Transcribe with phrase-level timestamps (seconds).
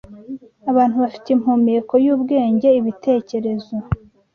[0.71, 3.75] abantu bafite impumeko y’ubwenge ibitekerezo